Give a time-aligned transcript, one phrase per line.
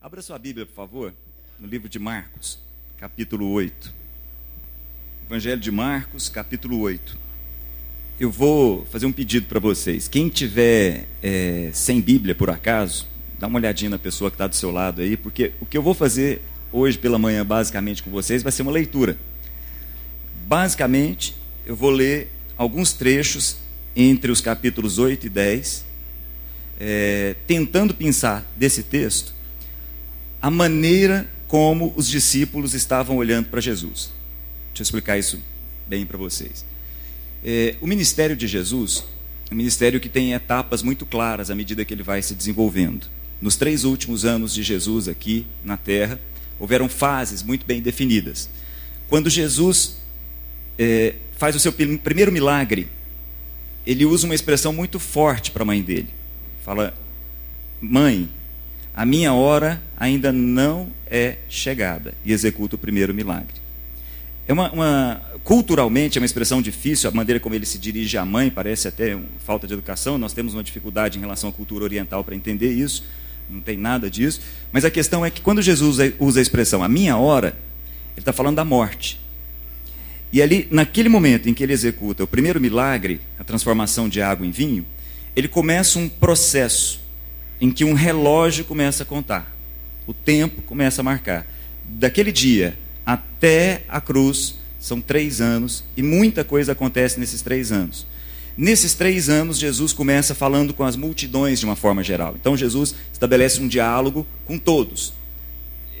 [0.00, 1.12] Abra sua Bíblia, por favor,
[1.58, 2.60] no livro de Marcos,
[2.98, 3.92] capítulo 8.
[5.26, 7.18] Evangelho de Marcos, capítulo 8.
[8.20, 10.06] Eu vou fazer um pedido para vocês.
[10.06, 13.08] Quem tiver é, sem Bíblia, por acaso,
[13.40, 15.82] dá uma olhadinha na pessoa que está do seu lado aí, porque o que eu
[15.82, 19.18] vou fazer hoje pela manhã, basicamente, com vocês, vai ser uma leitura.
[20.46, 21.34] Basicamente,
[21.66, 23.56] eu vou ler alguns trechos
[23.96, 25.84] entre os capítulos 8 e 10,
[26.78, 29.36] é, tentando pensar desse texto
[30.40, 34.10] a maneira como os discípulos estavam olhando para Jesus.
[34.68, 35.40] Deixa eu explicar isso
[35.86, 36.64] bem para vocês.
[37.44, 39.04] É, o ministério de Jesus
[39.50, 43.06] é um ministério que tem etapas muito claras à medida que ele vai se desenvolvendo.
[43.40, 46.20] Nos três últimos anos de Jesus aqui na terra,
[46.58, 48.50] houveram fases muito bem definidas.
[49.08, 49.96] Quando Jesus
[50.78, 52.88] é, faz o seu primeiro milagre,
[53.86, 56.08] ele usa uma expressão muito forte para a mãe dele.
[56.64, 56.94] Fala,
[57.80, 58.28] mãe,
[58.98, 62.14] a minha hora ainda não é chegada.
[62.24, 63.54] E executa o primeiro milagre.
[64.48, 68.24] É uma, uma, culturalmente é uma expressão difícil, a maneira como ele se dirige à
[68.24, 70.18] mãe parece até uma falta de educação.
[70.18, 73.04] Nós temos uma dificuldade em relação à cultura oriental para entender isso,
[73.48, 74.40] não tem nada disso.
[74.72, 77.56] Mas a questão é que quando Jesus usa a expressão a minha hora,
[78.16, 79.16] ele está falando da morte.
[80.32, 84.44] E ali, naquele momento em que ele executa o primeiro milagre, a transformação de água
[84.44, 84.84] em vinho,
[85.36, 87.06] ele começa um processo
[87.60, 89.54] em que um relógio começa a contar,
[90.06, 91.46] o tempo começa a marcar.
[91.84, 98.06] Daquele dia até a cruz são três anos e muita coisa acontece nesses três anos.
[98.56, 102.34] Nesses três anos, Jesus começa falando com as multidões de uma forma geral.
[102.40, 105.12] Então, Jesus estabelece um diálogo com todos.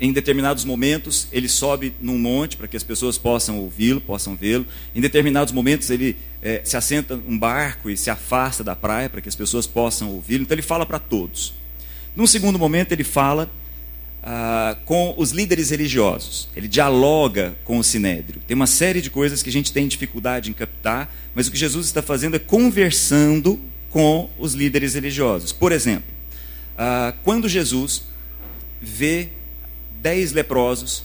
[0.00, 4.66] Em determinados momentos, ele sobe num monte para que as pessoas possam ouvi-lo, possam vê-lo.
[4.94, 9.20] Em determinados momentos, ele é, se assenta num barco e se afasta da praia para
[9.20, 10.42] que as pessoas possam ouvi-lo.
[10.42, 11.54] Então ele fala para todos.
[12.14, 13.50] Num segundo momento, ele fala
[14.22, 16.48] ah, com os líderes religiosos.
[16.54, 18.40] Ele dialoga com o sinédrio.
[18.46, 21.56] Tem uma série de coisas que a gente tem dificuldade em captar, mas o que
[21.56, 23.58] Jesus está fazendo é conversando
[23.90, 25.52] com os líderes religiosos.
[25.52, 26.12] Por exemplo,
[26.76, 28.04] ah, quando Jesus
[28.80, 29.30] vê
[30.00, 31.04] dez leprosos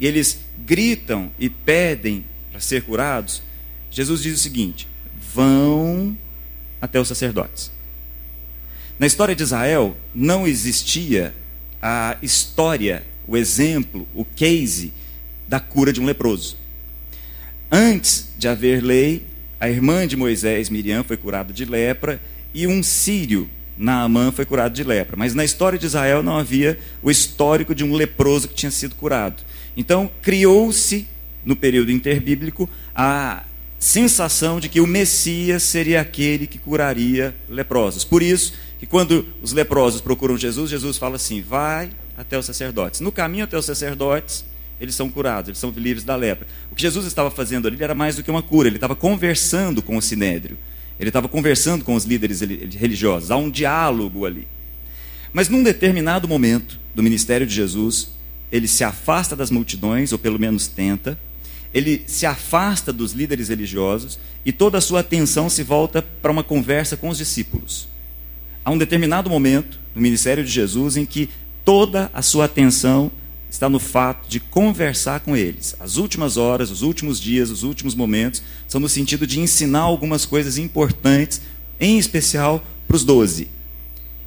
[0.00, 3.42] e eles gritam e pedem para ser curados,
[3.90, 4.88] Jesus diz o seguinte:
[5.34, 6.16] vão
[6.80, 7.70] até os sacerdotes.
[8.98, 11.34] Na história de Israel não existia
[11.80, 14.92] a história, o exemplo, o case
[15.48, 16.56] da cura de um leproso.
[17.70, 19.24] Antes de haver lei,
[19.58, 22.20] a irmã de Moisés, Miriam, foi curada de lepra
[22.52, 25.16] e um sírio, Naamã, foi curado de lepra.
[25.16, 28.94] Mas na história de Israel não havia o histórico de um leproso que tinha sido
[28.94, 29.42] curado.
[29.76, 31.06] Então criou-se,
[31.44, 33.44] no período interbíblico, a
[33.78, 38.04] sensação de que o Messias seria aquele que curaria leprosos.
[38.04, 43.00] Por isso que quando os leprosos procuram Jesus, Jesus fala assim: vai até os sacerdotes.
[43.00, 44.44] No caminho até os sacerdotes,
[44.80, 46.46] eles são curados, eles são livres da lepra.
[46.70, 49.82] O que Jesus estava fazendo ali era mais do que uma cura, ele estava conversando
[49.82, 50.58] com o sinédrio,
[50.98, 54.46] ele estava conversando com os líderes religiosos, há um diálogo ali.
[55.32, 58.10] Mas num determinado momento do ministério de Jesus,
[58.50, 61.18] ele se afasta das multidões, ou pelo menos tenta,
[61.72, 66.44] ele se afasta dos líderes religiosos e toda a sua atenção se volta para uma
[66.44, 67.88] conversa com os discípulos.
[68.64, 71.30] Há um determinado momento no ministério de Jesus em que
[71.64, 73.10] toda a sua atenção
[73.52, 75.76] está no fato de conversar com eles.
[75.78, 80.24] As últimas horas, os últimos dias, os últimos momentos são no sentido de ensinar algumas
[80.24, 81.42] coisas importantes,
[81.78, 83.48] em especial para os doze.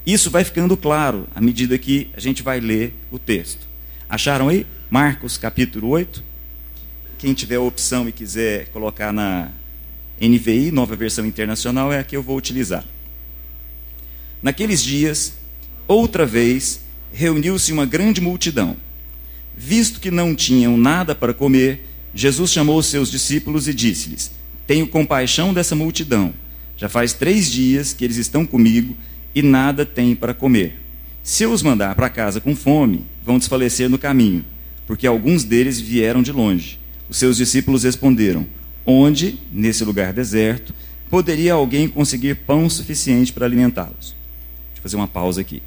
[0.05, 3.65] Isso vai ficando claro à medida que a gente vai ler o texto.
[4.07, 4.63] Acharam aí?
[4.91, 6.23] Marcos capítulo 8.
[7.17, 9.49] Quem tiver a opção e quiser colocar na
[10.21, 12.85] NVI, nova versão internacional, é a que eu vou utilizar.
[14.39, 15.33] Naqueles dias,
[15.87, 16.81] outra vez,
[17.11, 18.77] reuniu-se uma grande multidão.
[19.57, 24.31] Visto que não tinham nada para comer, Jesus chamou os seus discípulos e disse-lhes:
[24.67, 26.33] Tenho compaixão dessa multidão.
[26.77, 28.95] Já faz três dias que eles estão comigo
[29.33, 30.79] e nada têm para comer.
[31.23, 34.45] Se eu os mandar para casa com fome, vão desfalecer no caminho,
[34.85, 36.79] porque alguns deles vieram de longe.
[37.09, 38.45] Os seus discípulos responderam:
[38.85, 40.73] Onde, nesse lugar deserto,
[41.09, 44.15] poderia alguém conseguir pão suficiente para alimentá-los?
[44.67, 45.63] Deixa eu fazer uma pausa aqui.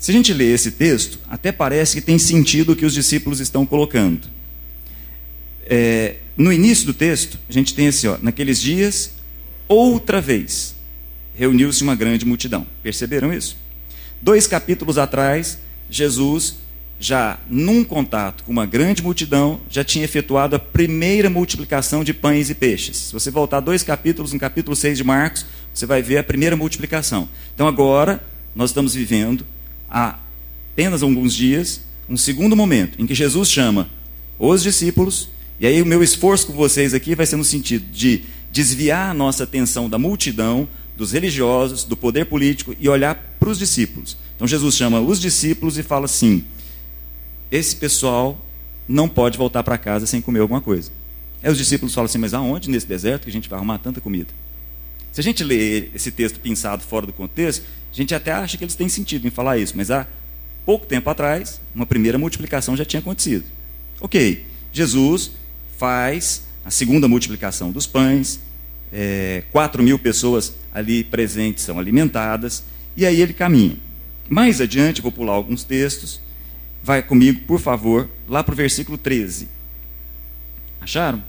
[0.00, 3.38] Se a gente lê esse texto, até parece que tem sentido o que os discípulos
[3.38, 4.28] estão colocando.
[5.66, 9.12] É, no início do texto, a gente tem assim: ó, naqueles dias,
[9.68, 10.74] outra vez,
[11.34, 12.66] reuniu-se uma grande multidão.
[12.82, 13.58] Perceberam isso?
[14.22, 15.58] Dois capítulos atrás,
[15.90, 16.56] Jesus
[16.98, 22.48] já num contato com uma grande multidão, já tinha efetuado a primeira multiplicação de pães
[22.48, 22.96] e peixes.
[22.96, 25.44] Se você voltar dois capítulos, no capítulo 6 de Marcos,
[25.74, 27.28] você vai ver a primeira multiplicação.
[27.54, 28.22] Então agora,
[28.54, 29.44] nós estamos vivendo
[29.90, 30.18] a
[30.72, 33.90] apenas alguns dias, um segundo momento em que Jesus chama
[34.38, 35.28] os discípulos,
[35.58, 39.14] e aí o meu esforço com vocês aqui vai ser no sentido de desviar a
[39.14, 40.66] nossa atenção da multidão,
[40.96, 44.16] dos religiosos, do poder político e olhar para os discípulos.
[44.36, 46.44] Então Jesus chama os discípulos e fala assim:
[47.50, 48.38] esse pessoal
[48.88, 50.90] não pode voltar para casa sem comer alguma coisa.
[51.42, 54.00] Aí os discípulos falam assim: mas aonde nesse deserto que a gente vai arrumar tanta
[54.00, 54.28] comida?
[55.12, 58.64] Se a gente lê esse texto pensado fora do contexto, a gente até acha que
[58.64, 60.06] eles têm sentido em falar isso, mas há
[60.64, 63.44] pouco tempo atrás, uma primeira multiplicação já tinha acontecido.
[64.00, 65.32] Ok, Jesus
[65.76, 68.40] faz a segunda multiplicação dos pães,
[68.92, 72.62] é, 4 mil pessoas ali presentes são alimentadas,
[72.96, 73.76] e aí ele caminha.
[74.28, 76.20] Mais adiante, vou pular alguns textos,
[76.82, 79.48] vai comigo, por favor, lá para o versículo 13.
[80.80, 81.22] Acharam?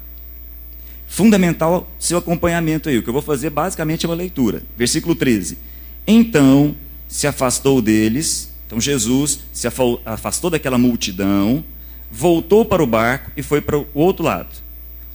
[1.07, 2.97] Fundamental seu acompanhamento aí.
[2.97, 4.63] O que eu vou fazer basicamente é uma leitura.
[4.77, 5.57] Versículo 13.
[6.06, 6.75] Então
[7.07, 9.68] se afastou deles, então Jesus se
[10.06, 11.63] afastou daquela multidão,
[12.09, 14.50] voltou para o barco e foi para o outro lado.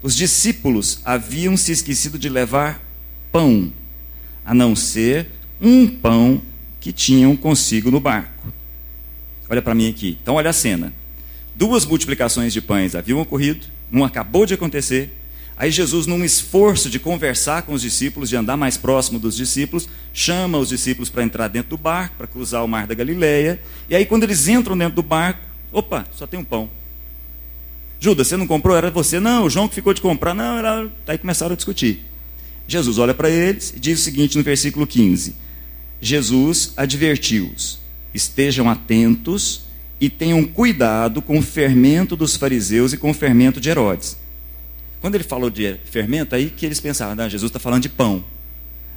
[0.03, 2.83] Os discípulos haviam se esquecido de levar
[3.33, 3.73] pão,
[4.44, 5.29] a não ser
[5.61, 6.41] um pão
[6.81, 8.53] que tinham consigo no barco.
[9.49, 10.19] Olha para mim aqui.
[10.23, 10.93] Então, olha a cena.
[11.55, 15.12] Duas multiplicações de pães haviam ocorrido, um acabou de acontecer.
[15.58, 19.88] Aí Jesus, num esforço de conversar com os discípulos, de andar mais próximo dos discípulos,
[20.12, 23.61] chama os discípulos para entrar dentro do barco, para cruzar o mar da Galileia.
[23.88, 25.41] E aí, quando eles entram dentro do barco,
[25.73, 26.69] opa, só tem um pão.
[27.99, 28.76] Judas, você não comprou?
[28.76, 29.19] Era você?
[29.19, 30.35] Não, o João que ficou de comprar.
[30.35, 30.91] Não, era.
[31.06, 32.05] Aí começaram a discutir.
[32.69, 35.35] Jesus olha para eles e diz o seguinte no versículo 15:
[36.00, 37.79] Jesus advertiu-os:
[38.12, 39.62] estejam atentos
[39.99, 44.19] e tenham cuidado com o fermento dos fariseus e com o fermento de Herodes.
[45.00, 48.25] Quando ele falou de fermento, aí que eles pensavam, não, Jesus está falando de pão.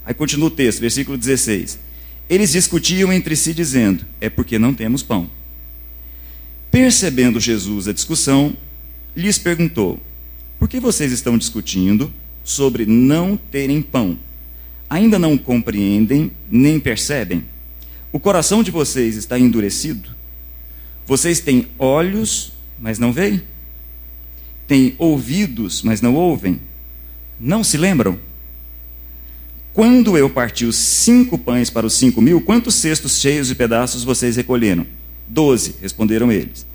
[0.05, 1.77] Aí continua o texto, versículo 16.
[2.29, 5.29] Eles discutiam entre si, dizendo: É porque não temos pão.
[6.71, 8.55] Percebendo Jesus a discussão,
[9.15, 9.99] lhes perguntou:
[10.57, 12.13] Por que vocês estão discutindo
[12.43, 14.17] sobre não terem pão?
[14.89, 17.45] Ainda não compreendem nem percebem?
[18.11, 20.09] O coração de vocês está endurecido?
[21.05, 23.41] Vocês têm olhos, mas não veem?
[24.69, 26.61] Têm ouvidos, mas não ouvem?
[27.39, 28.19] Não se lembram?
[29.73, 34.03] Quando eu parti os cinco pães para os cinco mil, quantos cestos cheios de pedaços
[34.03, 34.85] vocês recolheram?
[35.27, 36.67] Doze, responderam eles.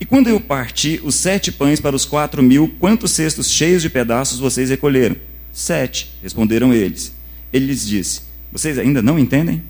[0.00, 3.90] E quando eu parti os sete pães para os quatro mil, quantos cestos cheios de
[3.90, 5.16] pedaços vocês recolheram?
[5.52, 7.12] Sete, responderam eles.
[7.52, 9.62] Ele lhes disse: Vocês ainda não entendem?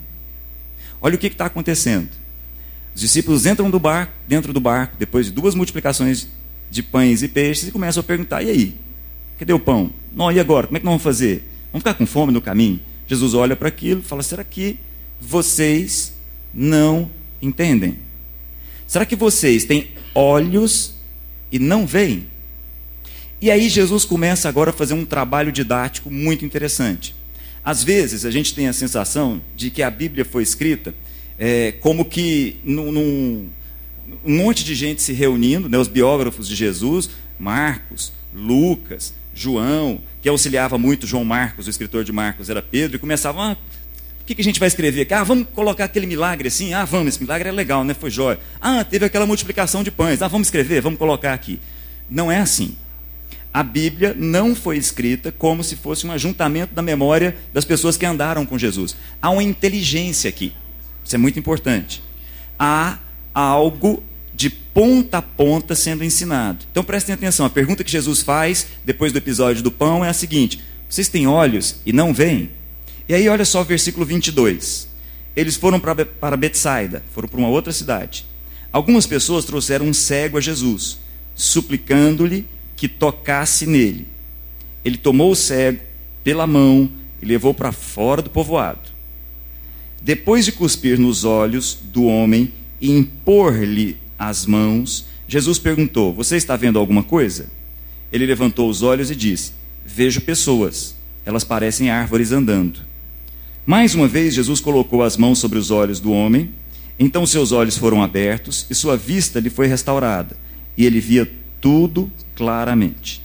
[1.00, 2.10] Olha o que está acontecendo.
[2.94, 6.28] Os discípulos entram do barco, dentro do barco, depois de duas multiplicações
[6.72, 8.74] de pães e peixes, e começam a perguntar: e aí?
[9.38, 9.90] Cadê o pão?
[10.14, 10.66] Não, e agora?
[10.66, 11.44] Como é que nós vamos fazer?
[11.70, 12.80] Vamos ficar com fome no caminho?
[13.06, 14.78] Jesus olha para aquilo e fala: será que
[15.20, 16.14] vocês
[16.52, 17.10] não
[17.42, 17.98] entendem?
[18.86, 20.94] Será que vocês têm olhos
[21.50, 22.26] e não veem?
[23.38, 27.14] E aí Jesus começa agora a fazer um trabalho didático muito interessante.
[27.62, 30.94] Às vezes a gente tem a sensação de que a Bíblia foi escrita
[31.38, 33.48] é, como que num, num,
[34.24, 40.28] um monte de gente se reunindo, né, os biógrafos de Jesus, Marcos, Lucas, João, que
[40.28, 43.56] auxiliava muito João Marcos, o escritor de Marcos era Pedro, e começavam, ah,
[44.22, 45.14] o que, que a gente vai escrever aqui?
[45.14, 46.72] Ah, vamos colocar aquele milagre assim?
[46.72, 47.92] Ah, vamos, esse milagre é legal, né?
[47.92, 48.38] Foi jóia.
[48.60, 50.22] Ah, teve aquela multiplicação de pães.
[50.22, 51.58] Ah, vamos escrever, vamos colocar aqui.
[52.08, 52.76] Não é assim.
[53.52, 58.06] A Bíblia não foi escrita como se fosse um ajuntamento da memória das pessoas que
[58.06, 58.96] andaram com Jesus.
[59.20, 60.52] Há uma inteligência aqui.
[61.04, 62.02] Isso é muito importante.
[62.56, 62.98] Há
[63.34, 64.02] algo
[64.34, 66.64] de ponta a ponta sendo ensinado.
[66.70, 70.14] Então prestem atenção, a pergunta que Jesus faz depois do episódio do pão é a
[70.14, 72.50] seguinte: Vocês têm olhos e não veem?
[73.08, 74.88] E aí, olha só o versículo 22.
[75.34, 78.24] Eles foram para Betsaida, foram para uma outra cidade.
[78.72, 80.98] Algumas pessoas trouxeram um cego a Jesus,
[81.34, 82.46] suplicando-lhe
[82.76, 84.06] que tocasse nele.
[84.84, 85.80] Ele tomou o cego
[86.24, 88.90] pela mão e levou para fora do povoado.
[90.00, 96.56] Depois de cuspir nos olhos do homem e impor-lhe as mãos, Jesus perguntou: Você está
[96.56, 97.46] vendo alguma coisa?
[98.12, 99.52] Ele levantou os olhos e disse:
[99.86, 102.80] Vejo pessoas, elas parecem árvores andando.
[103.64, 106.50] Mais uma vez, Jesus colocou as mãos sobre os olhos do homem,
[106.98, 110.36] então seus olhos foram abertos e sua vista lhe foi restaurada,
[110.76, 113.22] e ele via tudo claramente.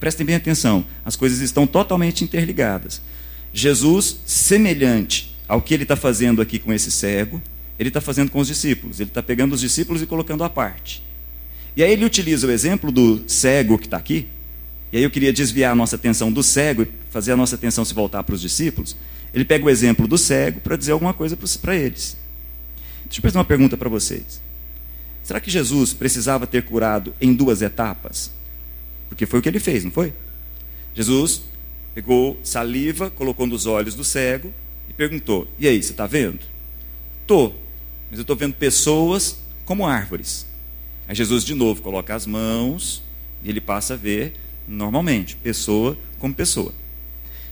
[0.00, 3.00] Prestem bem atenção, as coisas estão totalmente interligadas.
[3.52, 7.40] Jesus, semelhante ao que ele está fazendo aqui com esse cego,
[7.78, 8.98] ele está fazendo com os discípulos.
[9.00, 11.02] Ele está pegando os discípulos e colocando à parte.
[11.76, 14.26] E aí ele utiliza o exemplo do cego que está aqui.
[14.92, 17.84] E aí eu queria desviar a nossa atenção do cego e fazer a nossa atenção
[17.84, 18.96] se voltar para os discípulos.
[19.32, 22.16] Ele pega o exemplo do cego para dizer alguma coisa para eles.
[23.04, 24.40] Deixa eu fazer uma pergunta para vocês.
[25.22, 28.30] Será que Jesus precisava ter curado em duas etapas?
[29.08, 30.12] Porque foi o que ele fez, não foi?
[30.94, 31.42] Jesus
[31.94, 34.52] pegou saliva, colocou nos olhos do cego
[34.88, 36.40] e perguntou: E aí, você está vendo?
[37.26, 37.52] Tô,
[38.10, 40.46] mas eu estou vendo pessoas como árvores.
[41.06, 43.02] Aí Jesus de novo coloca as mãos
[43.42, 44.34] e ele passa a ver
[44.66, 46.72] normalmente, pessoa como pessoa.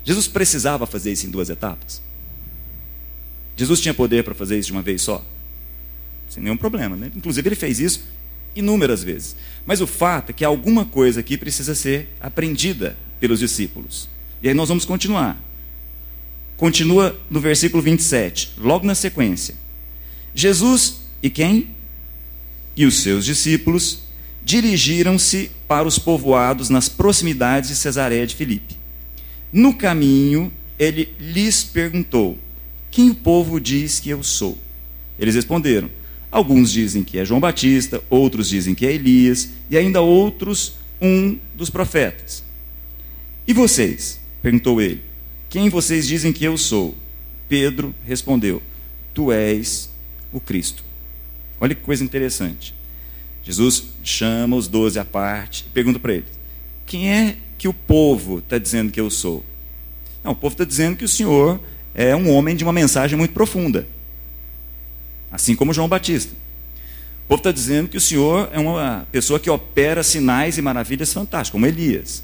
[0.05, 2.03] Jesus precisava fazer isso em duas etapas?
[3.57, 5.25] Jesus tinha poder para fazer isso de uma vez só?
[6.29, 7.11] Sem nenhum problema, né?
[7.15, 8.05] Inclusive ele fez isso
[8.55, 9.37] inúmeras vezes.
[9.65, 14.09] Mas o fato é que alguma coisa aqui precisa ser aprendida pelos discípulos.
[14.43, 15.39] E aí nós vamos continuar.
[16.57, 19.55] Continua no versículo 27, logo na sequência.
[20.37, 21.69] Jesus e quem?
[22.77, 24.01] E os seus discípulos
[24.45, 28.77] dirigiram-se para os povoados nas proximidades de Cesareia de Filipe.
[29.51, 32.39] No caminho, ele lhes perguntou:
[32.91, 34.59] Quem o povo diz que eu sou?
[35.19, 35.89] Eles responderam:
[36.31, 41.39] Alguns dizem que é João Batista, outros dizem que é Elias, e ainda outros um
[41.55, 42.45] dos profetas.
[43.49, 44.21] E vocês?
[44.43, 45.01] perguntou ele.
[45.49, 46.95] Quem vocês dizem que eu sou?
[47.49, 48.63] Pedro respondeu:
[49.15, 49.96] Tu és
[50.33, 50.85] o Cristo.
[51.61, 52.75] Olha que coisa interessante.
[53.43, 56.29] Jesus chama os doze à parte e pergunta para eles:
[56.85, 59.45] Quem é que o povo está dizendo que eu sou?
[60.23, 61.61] Não, o povo está dizendo que o Senhor
[61.95, 63.87] é um homem de uma mensagem muito profunda,
[65.31, 66.35] assim como João Batista.
[67.25, 71.13] O povo está dizendo que o Senhor é uma pessoa que opera sinais e maravilhas
[71.13, 72.23] fantásticas, como Elias.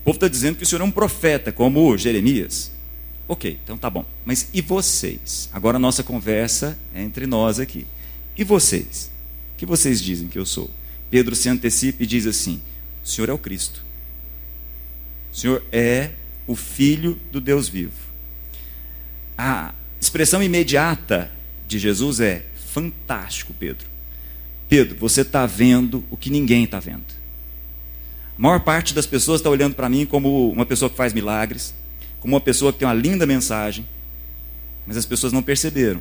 [0.00, 2.73] O povo está dizendo que o Senhor é um profeta, como Jeremias.
[3.26, 4.04] Ok, então tá bom.
[4.24, 5.48] Mas e vocês?
[5.52, 7.86] Agora a nossa conversa é entre nós aqui.
[8.36, 9.10] E vocês?
[9.54, 10.70] O que vocês dizem que eu sou?
[11.10, 12.60] Pedro se antecipa e diz assim:
[13.02, 13.84] O Senhor é o Cristo.
[15.32, 16.10] O Senhor é
[16.46, 17.92] o Filho do Deus vivo.
[19.38, 21.30] A expressão imediata
[21.66, 23.86] de Jesus é: fantástico, Pedro.
[24.68, 27.04] Pedro, você está vendo o que ninguém está vendo.
[28.36, 31.72] A maior parte das pessoas está olhando para mim como uma pessoa que faz milagres,
[32.24, 33.86] como uma pessoa que tem uma linda mensagem,
[34.86, 36.00] mas as pessoas não perceberam.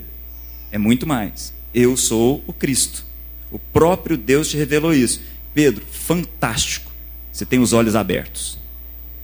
[0.72, 1.53] É muito mais.
[1.74, 3.03] Eu sou o Cristo.
[3.51, 5.20] O próprio Deus te revelou isso.
[5.53, 6.89] Pedro, fantástico.
[7.30, 8.58] Você tem os olhos abertos.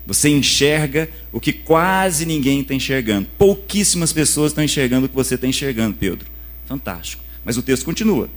[0.06, 3.30] Você enxerga o que quase ninguém está enxergando.
[3.38, 6.28] Pouquíssimas pessoas estão enxergando o que você está enxergando, Pedro.
[6.66, 7.24] Fantástico.
[7.46, 8.30] Mas o texto continua.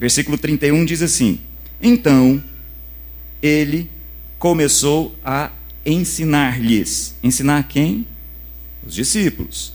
[0.00, 1.38] Versículo 31 diz assim:
[1.82, 2.42] Então
[3.42, 3.90] ele
[4.38, 5.50] começou a
[5.92, 7.14] ensinar-lhes.
[7.22, 8.06] Ensinar quem?
[8.86, 9.72] Os discípulos.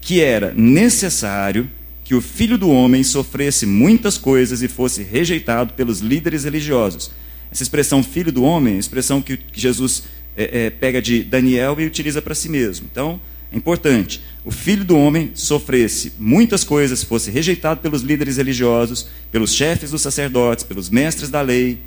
[0.00, 1.70] Que era necessário
[2.02, 7.10] que o filho do homem sofresse muitas coisas e fosse rejeitado pelos líderes religiosos.
[7.50, 10.04] Essa expressão filho do homem é expressão que Jesus
[10.36, 12.86] é, é, pega de Daniel e utiliza para si mesmo.
[12.90, 13.20] Então,
[13.50, 14.20] é importante.
[14.44, 20.02] O filho do homem sofresse muitas coisas, fosse rejeitado pelos líderes religiosos, pelos chefes dos
[20.02, 21.78] sacerdotes, pelos mestres da lei,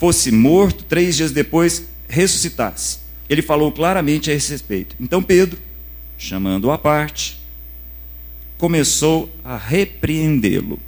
[0.00, 3.01] fosse morto, três dias depois ressuscitasse.
[3.28, 4.96] Ele falou claramente a esse respeito.
[5.00, 5.58] Então Pedro,
[6.18, 7.40] chamando-o à parte,
[8.58, 10.78] começou a repreendê-lo.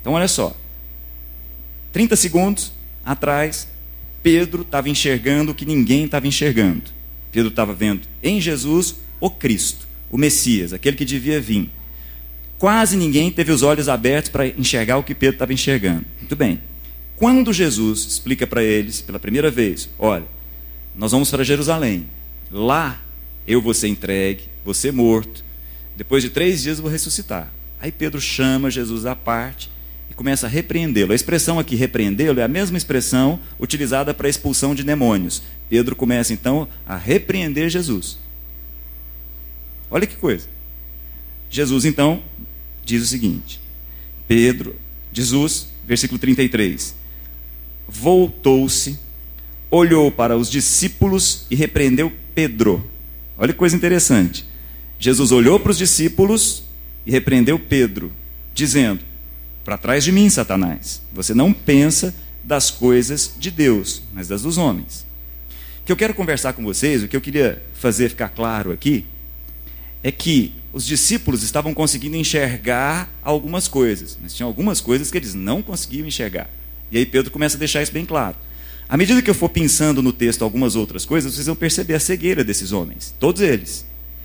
[0.00, 0.54] Então, olha só.
[1.90, 2.72] 30 segundos
[3.04, 3.66] atrás,
[4.22, 6.82] Pedro estava enxergando o que ninguém estava enxergando.
[7.32, 11.70] Pedro estava vendo em Jesus o Cristo, o Messias, aquele que devia vir.
[12.58, 16.04] Quase ninguém teve os olhos abertos para enxergar o que Pedro estava enxergando.
[16.20, 16.60] Muito bem.
[17.16, 20.26] Quando Jesus explica para eles, pela primeira vez: olha,
[20.96, 22.08] nós vamos para Jerusalém,
[22.50, 23.00] lá
[23.46, 25.44] eu vou ser entregue, vou ser morto,
[25.96, 27.52] depois de três dias eu vou ressuscitar.
[27.80, 29.70] Aí Pedro chama Jesus à parte
[30.10, 31.12] e começa a repreendê-lo.
[31.12, 35.42] A expressão aqui, repreendê-lo, é a mesma expressão utilizada para a expulsão de demônios.
[35.68, 38.18] Pedro começa então a repreender Jesus.
[39.90, 40.48] Olha que coisa.
[41.50, 42.22] Jesus então
[42.84, 43.60] diz o seguinte:
[44.26, 44.76] Pedro,
[45.12, 46.94] Jesus, versículo 33.
[47.88, 48.98] Voltou-se,
[49.70, 52.88] olhou para os discípulos e repreendeu Pedro.
[53.36, 54.46] Olha que coisa interessante.
[54.98, 56.64] Jesus olhou para os discípulos
[57.04, 58.10] e repreendeu Pedro,
[58.54, 59.00] dizendo:
[59.64, 64.56] Para trás de mim, Satanás, você não pensa das coisas de Deus, mas das dos
[64.56, 65.04] homens.
[65.82, 69.04] O que eu quero conversar com vocês, o que eu queria fazer ficar claro aqui,
[70.02, 75.34] é que os discípulos estavam conseguindo enxergar algumas coisas, mas tinha algumas coisas que eles
[75.34, 76.50] não conseguiam enxergar.
[76.90, 78.36] E aí Pedro começa a deixar isso bem claro.
[78.88, 82.00] À medida que eu for pensando no texto algumas outras coisas, vocês vão perceber a
[82.00, 83.84] cegueira desses homens, todos eles.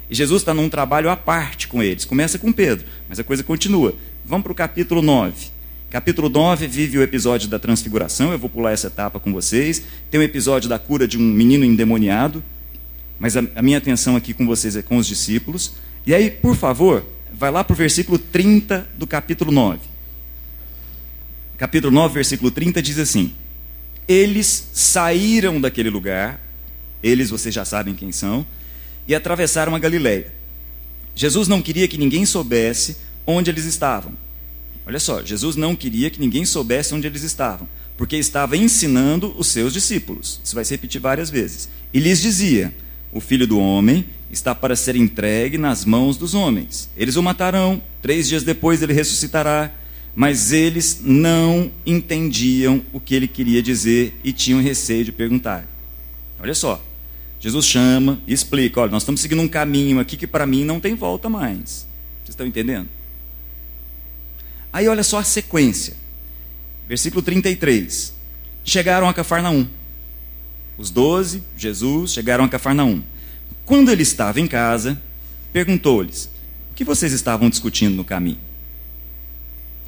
[0.10, 2.06] E Jesus está num trabalho à parte com eles.
[2.06, 3.96] Começa com Pedro, mas a coisa continua.
[4.24, 5.34] Vamos para o capítulo 9.
[5.90, 8.32] Capítulo 9 vive o episódio da transfiguração.
[8.32, 9.82] Eu vou pular essa etapa com vocês.
[10.12, 12.44] Tem o episódio da cura de um menino endemoniado.
[13.18, 15.74] Mas a, a minha atenção aqui com vocês é com os discípulos.
[16.06, 19.80] E aí, por favor, vai lá para o versículo 30 do capítulo 9.
[21.58, 23.34] capítulo 9, versículo 30, diz assim:
[24.08, 26.40] Eles saíram daquele lugar,
[27.02, 28.46] eles vocês já sabem quem são,
[29.08, 30.32] e atravessaram a Galileia.
[31.16, 34.14] Jesus não queria que ninguém soubesse onde eles estavam.
[34.86, 39.48] Olha só, Jesus não queria que ninguém soubesse onde eles estavam, porque estava ensinando os
[39.48, 40.42] seus discípulos.
[40.44, 41.70] Isso vai se repetir várias vezes.
[41.94, 42.74] E lhes dizia:
[43.12, 46.90] O filho do homem está para ser entregue nas mãos dos homens.
[46.98, 49.72] Eles o matarão, três dias depois ele ressuscitará.
[50.16, 55.66] Mas eles não entendiam o que ele queria dizer e tinham receio de perguntar.
[56.40, 56.84] Olha só,
[57.40, 60.80] Jesus chama e explica: olha, nós estamos seguindo um caminho aqui que para mim não
[60.80, 61.88] tem volta mais.
[62.24, 62.90] Vocês estão entendendo?
[64.72, 65.96] Aí olha só a sequência.
[66.88, 68.14] Versículo 33.
[68.64, 69.68] Chegaram a Cafarnaum.
[70.78, 73.02] Os doze, Jesus, chegaram a Cafarnaum.
[73.66, 75.02] Quando ele estava em casa,
[75.54, 76.30] perguntou-lhes:
[76.72, 78.51] O que vocês estavam discutindo no caminho?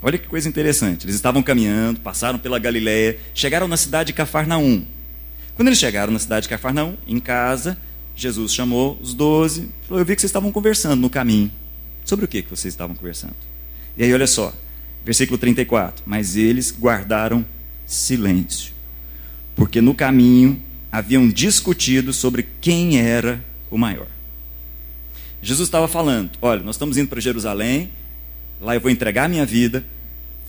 [0.03, 1.05] Olha que coisa interessante.
[1.05, 4.83] Eles estavam caminhando, passaram pela Galiléia, chegaram na cidade de Cafarnaum.
[5.55, 7.77] Quando eles chegaram na cidade de Cafarnaum, em casa,
[8.13, 11.50] Jesus chamou os doze, falou: Eu vi que vocês estavam conversando no caminho.
[12.03, 13.36] Sobre o que, que vocês estavam conversando?
[13.98, 14.53] E aí, olha só,
[15.05, 16.03] versículo 34.
[16.05, 17.45] Mas eles guardaram
[17.86, 18.74] silêncio,
[19.55, 23.41] porque no caminho haviam discutido sobre quem era
[23.72, 24.07] o maior.
[25.41, 27.89] Jesus estava falando: Olha, nós estamos indo para Jerusalém,
[28.63, 29.84] lá eu vou entregar a minha vida.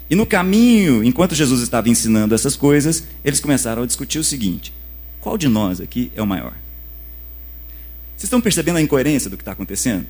[0.09, 4.73] E no caminho, enquanto Jesus estava ensinando essas coisas, eles começaram a discutir o seguinte:
[5.21, 6.55] qual de nós aqui é o maior?
[8.13, 10.07] Vocês estão percebendo a incoerência do que está acontecendo?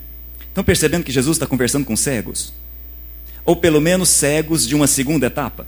[0.46, 2.52] Estão percebendo que Jesus está conversando com cegos?
[3.44, 5.66] Ou pelo menos cegos de uma segunda etapa?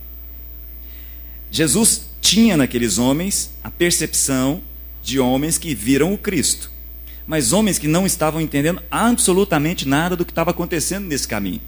[1.50, 4.60] Jesus tinha naqueles homens a percepção
[5.02, 6.70] de homens que viram o Cristo,
[7.26, 11.60] mas homens que não estavam entendendo absolutamente nada do que estava acontecendo nesse caminho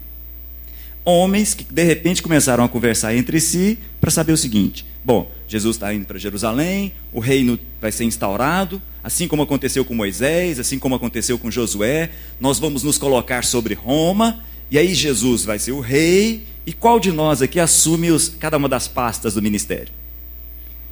[1.09, 5.75] homens que de repente começaram a conversar entre si para saber o seguinte: bom, Jesus
[5.75, 10.77] está indo para Jerusalém, o reino vai ser instaurado, assim como aconteceu com Moisés, assim
[10.77, 15.71] como aconteceu com Josué, nós vamos nos colocar sobre Roma, e aí Jesus vai ser
[15.71, 19.93] o rei, e qual de nós aqui assume os, cada uma das pastas do ministério?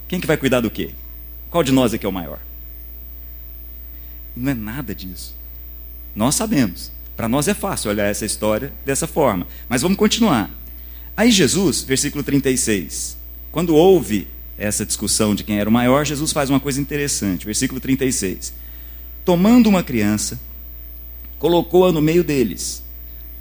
[0.08, 0.91] Quem que vai cuidar do quê?
[1.49, 2.39] Qual de nós aqui é o maior?
[4.36, 5.36] Não é nada disso.
[6.15, 6.91] Nós sabemos.
[7.17, 9.47] Para nós é fácil olhar essa história dessa forma.
[9.67, 10.51] Mas vamos continuar.
[11.17, 13.17] Aí Jesus, versículo 36,
[13.51, 17.43] quando houve essa discussão de quem era o maior, Jesus faz uma coisa interessante.
[17.43, 18.53] Versículo 36.
[19.25, 20.39] Tomando uma criança,
[21.39, 22.84] colocou-a no meio deles.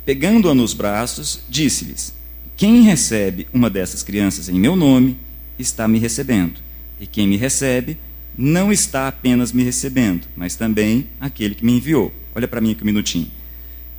[0.07, 2.15] Pegando-a nos braços, disse-lhes:
[2.57, 5.19] Quem recebe uma dessas crianças em meu nome,
[5.59, 6.61] está me recebendo.
[6.99, 7.99] E quem me recebe,
[8.39, 12.11] não está apenas me recebendo, mas também aquele que me enviou.
[12.35, 13.31] Olha para mim aqui um minutinho.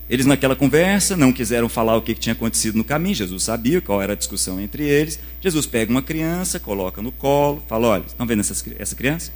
[0.09, 3.15] Eles, naquela conversa, não quiseram falar o que tinha acontecido no caminho.
[3.15, 5.19] Jesus sabia qual era a discussão entre eles.
[5.41, 9.31] Jesus pega uma criança, coloca no colo, fala: Olha, estão vendo essa, essa criança?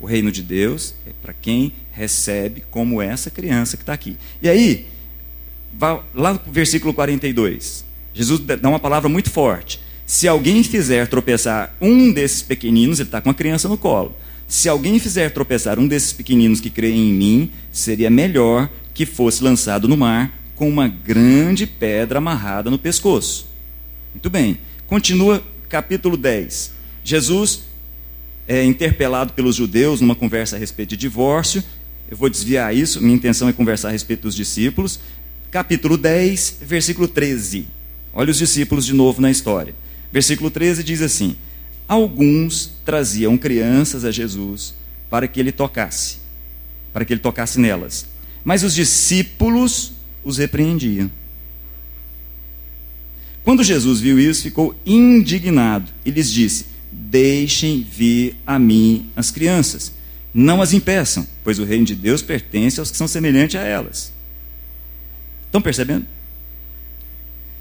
[0.00, 4.16] O reino de Deus é para quem recebe como essa criança que está aqui.
[4.42, 4.86] E aí,
[6.14, 9.80] lá no versículo 42, Jesus dá uma palavra muito forte.
[10.06, 14.16] Se alguém fizer tropeçar um desses pequeninos, ele está com a criança no colo.
[14.46, 19.44] Se alguém fizer tropeçar um desses pequeninos que creem em mim, seria melhor que fosse
[19.44, 23.46] lançado no mar com uma grande pedra amarrada no pescoço.
[24.12, 24.58] Muito bem.
[24.88, 26.72] Continua capítulo 10.
[27.04, 27.60] Jesus
[28.48, 31.62] é interpelado pelos judeus numa conversa a respeito de divórcio.
[32.10, 34.98] Eu vou desviar isso, minha intenção é conversar a respeito dos discípulos.
[35.48, 37.68] Capítulo 10, versículo 13.
[38.12, 39.76] Olha os discípulos de novo na história.
[40.10, 41.36] Versículo 13 diz assim:
[41.86, 44.74] Alguns traziam crianças a Jesus
[45.08, 46.16] para que ele tocasse,
[46.92, 48.17] para que ele tocasse nelas.
[48.48, 49.92] Mas os discípulos
[50.24, 51.10] os repreendiam.
[53.44, 59.92] Quando Jesus viu isso, ficou indignado e lhes disse: Deixem vir a mim as crianças,
[60.32, 64.14] não as impeçam, pois o reino de Deus pertence aos que são semelhantes a elas.
[65.44, 66.06] Estão percebendo?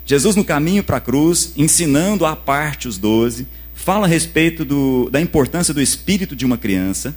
[0.06, 3.45] Jesus, no caminho para a cruz, ensinando à parte os doze,
[3.76, 7.13] fala a respeito do, da importância do espírito de uma criança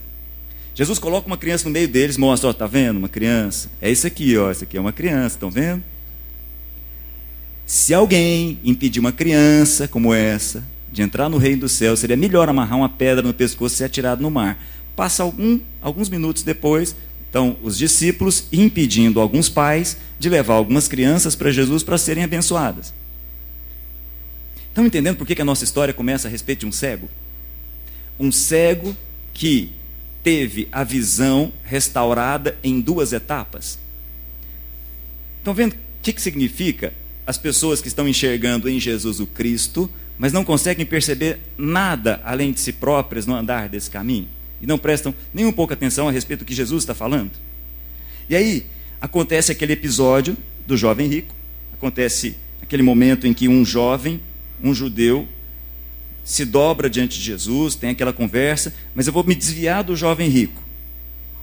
[0.80, 2.96] Jesus coloca uma criança no meio deles, mostra, ó, tá vendo?
[2.96, 3.70] Uma criança.
[3.82, 5.84] É isso aqui, ó, isso aqui é uma criança, estão vendo?
[7.66, 12.48] Se alguém impedir uma criança como essa de entrar no reino do céu, seria melhor
[12.48, 14.58] amarrar uma pedra no pescoço e ser atirado no mar.
[14.96, 16.96] Passa algum, alguns minutos depois,
[17.28, 22.94] então os discípulos impedindo alguns pais de levar algumas crianças para Jesus para serem abençoadas.
[24.66, 27.06] Estão entendendo por que, que a nossa história começa a respeito de um cego?
[28.18, 28.96] Um cego
[29.34, 29.78] que
[30.22, 33.78] teve a visão restaurada em duas etapas.
[35.38, 36.92] Estão vendo o que, que significa
[37.26, 42.52] as pessoas que estão enxergando em Jesus o Cristo mas não conseguem perceber nada além
[42.52, 44.28] de si próprias no andar desse caminho
[44.60, 47.30] e não prestam nem um pouco atenção a respeito do que Jesus está falando.
[48.28, 48.66] E aí
[49.00, 51.34] acontece aquele episódio do jovem rico,
[51.72, 54.20] acontece aquele momento em que um jovem,
[54.62, 55.26] um judeu,
[56.24, 60.28] se dobra diante de Jesus, tem aquela conversa, mas eu vou me desviar do jovem
[60.28, 60.62] rico.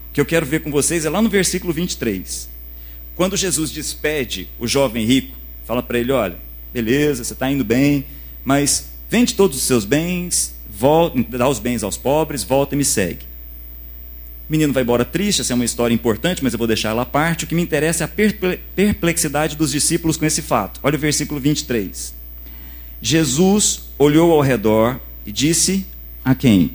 [0.09, 2.49] O que eu quero ver com vocês é lá no versículo 23.
[3.15, 5.35] Quando Jesus despede o jovem rico,
[5.65, 6.37] fala para ele: olha,
[6.73, 8.05] beleza, você está indo bem,
[8.43, 12.85] mas vende todos os seus bens, volta, dá os bens aos pobres, volta e me
[12.85, 13.25] segue.
[14.47, 17.01] O menino vai embora triste, essa é uma história importante, mas eu vou deixar ela
[17.01, 17.43] à parte.
[17.43, 20.79] O que me interessa é a perplexidade dos discípulos com esse fato.
[20.81, 22.16] Olha o versículo 23.
[23.01, 25.85] Jesus olhou ao redor e disse
[26.23, 26.71] a quem?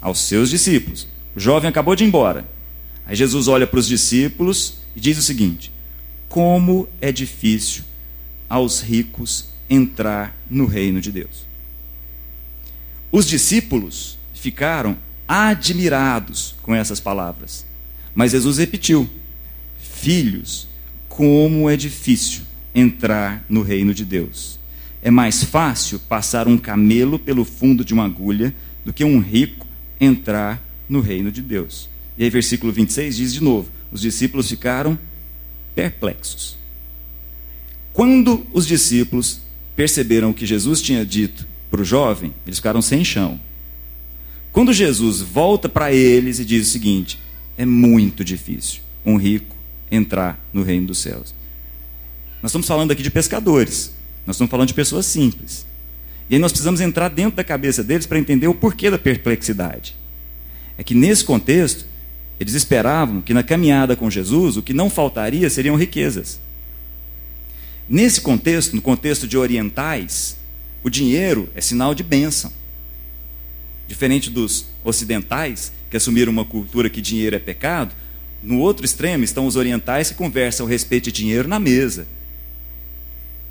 [0.00, 1.06] Aos seus discípulos.
[1.34, 2.46] O jovem acabou de ir embora.
[3.06, 5.72] Aí Jesus olha para os discípulos e diz o seguinte:
[6.28, 7.84] Como é difícil
[8.48, 11.46] aos ricos entrar no reino de Deus.
[13.10, 14.96] Os discípulos ficaram
[15.26, 17.64] admirados com essas palavras.
[18.14, 19.08] Mas Jesus repetiu:
[19.78, 20.68] Filhos,
[21.08, 22.42] como é difícil
[22.74, 24.58] entrar no reino de Deus.
[25.04, 29.66] É mais fácil passar um camelo pelo fundo de uma agulha do que um rico
[30.00, 31.90] entrar no reino de Deus.
[32.16, 34.98] E aí, versículo 26 diz de novo: os discípulos ficaram
[35.74, 36.56] perplexos.
[37.92, 39.40] Quando os discípulos
[39.76, 43.38] perceberam o que Jesus tinha dito para o jovem, eles ficaram sem chão.
[44.52, 47.20] Quando Jesus volta para eles e diz o seguinte:
[47.58, 49.54] é muito difícil um rico
[49.90, 51.34] entrar no reino dos céus.
[52.42, 53.93] Nós estamos falando aqui de pescadores,
[54.26, 55.66] nós estamos falando de pessoas simples.
[56.28, 59.94] E aí nós precisamos entrar dentro da cabeça deles para entender o porquê da perplexidade.
[60.78, 61.84] É que nesse contexto,
[62.40, 66.40] eles esperavam que na caminhada com Jesus o que não faltaria seriam riquezas.
[67.88, 70.36] Nesse contexto, no contexto de orientais,
[70.82, 72.50] o dinheiro é sinal de bênção.
[73.86, 77.94] Diferente dos ocidentais, que assumiram uma cultura que dinheiro é pecado,
[78.42, 82.06] no outro extremo estão os orientais que conversam a respeito de dinheiro na mesa.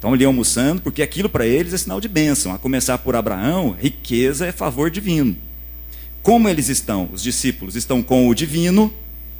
[0.03, 2.53] Estão ali almoçando, porque aquilo para eles é sinal de bênção.
[2.53, 5.33] A começar por Abraão, riqueza é favor divino.
[6.21, 7.09] Como eles estão?
[7.13, 8.93] Os discípulos estão com o divino,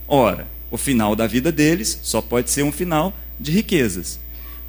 [0.08, 4.17] ora, o final da vida deles só pode ser um final de riquezas.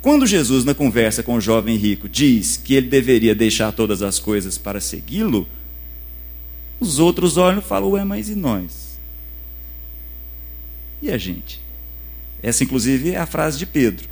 [0.02, 4.18] Quando Jesus, na conversa com o jovem rico, diz que ele deveria deixar todas as
[4.18, 5.46] coisas para segui-lo,
[6.80, 8.98] os outros olham e falam: Ué, mas e nós?
[11.00, 11.60] E a gente?
[12.42, 14.08] Essa, inclusive, é a frase de Pedro.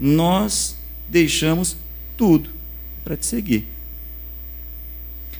[0.00, 0.76] Nós
[1.08, 1.76] deixamos
[2.16, 2.50] tudo
[3.04, 3.66] para te seguir.